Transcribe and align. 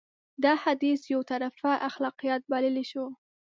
دا 0.43 0.53
حديث 0.63 1.01
يو 1.13 1.21
طرفه 1.31 1.71
اخلاقيات 1.87 2.41
بللی 2.51 2.83
شو. 2.91 3.05